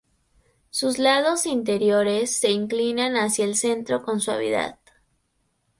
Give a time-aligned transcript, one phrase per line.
[0.71, 4.79] Sus lados interiores se inclinan hacia el centro con suavidad.